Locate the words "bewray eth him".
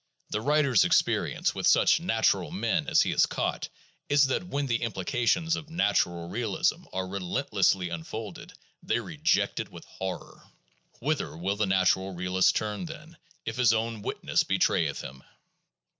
14.43-15.23